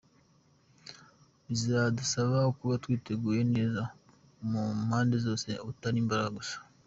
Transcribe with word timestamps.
Bizadusaba 1.47 2.37
kuba 2.57 2.73
twiteguye 2.83 3.41
neza 3.55 3.81
mu 4.49 4.61
mpande 4.85 5.15
zose 5.25 5.47
atari 5.69 5.97
imbaraga 6.03 6.31
gusa. 6.39 6.57